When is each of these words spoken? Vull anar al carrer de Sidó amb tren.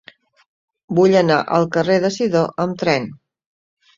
Vull 0.99 1.17
anar 1.19 1.35
al 1.57 1.67
carrer 1.75 1.99
de 2.05 2.11
Sidó 2.15 2.41
amb 2.65 2.79
tren. 2.85 3.09